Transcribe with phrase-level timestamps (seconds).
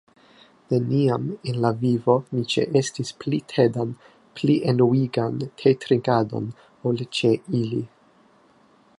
[0.69, 3.91] "Neniam en la vivo mi ĉeestis pli tedan
[4.39, 6.47] pli enuigan tetrinkadon
[6.93, 7.83] ol ĉe ili."